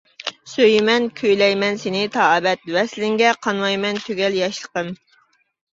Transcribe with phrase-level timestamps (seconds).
[0.53, 4.93] سۆيىمەن، كۈيلەيمەن سېنى تا ئەبەد، ۋەسلىڭگە قانمايمەن تۈگەل ياشلىقىم.